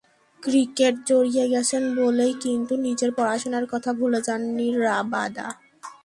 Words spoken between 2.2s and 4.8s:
কিন্তু নিজের পড়াশোনার কথা ভুলে যাননি